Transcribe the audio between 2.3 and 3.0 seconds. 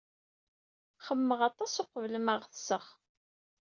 ɣetseɣ.